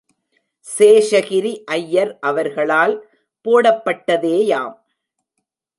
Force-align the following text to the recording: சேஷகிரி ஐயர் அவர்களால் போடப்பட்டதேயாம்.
சேஷகிரி 0.67 1.51
ஐயர் 1.75 2.11
அவர்களால் 2.19 2.95
போடப்பட்டதேயாம். 3.45 4.75